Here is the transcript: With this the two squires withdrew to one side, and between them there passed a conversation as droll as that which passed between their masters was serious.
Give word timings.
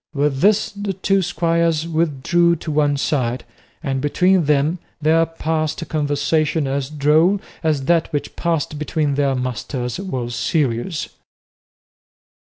With 0.15 0.39
this 0.39 0.71
the 0.71 0.93
two 0.93 1.21
squires 1.21 1.87
withdrew 1.87 2.55
to 2.55 2.71
one 2.71 2.97
side, 2.97 3.45
and 3.83 4.01
between 4.01 4.45
them 4.45 4.79
there 4.99 5.27
passed 5.27 5.79
a 5.83 5.85
conversation 5.85 6.65
as 6.65 6.89
droll 6.89 7.39
as 7.61 7.85
that 7.85 8.11
which 8.11 8.35
passed 8.35 8.79
between 8.79 9.13
their 9.13 9.35
masters 9.35 9.99
was 9.99 10.33
serious. 10.33 11.07